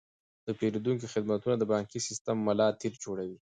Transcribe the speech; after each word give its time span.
د 0.45 0.47
پیرودونکو 0.59 1.11
خدمتونه 1.13 1.55
د 1.57 1.63
بانکي 1.73 1.99
سیستم 2.07 2.35
ملا 2.47 2.67
تیر 2.81 2.93
جوړوي. 3.03 3.37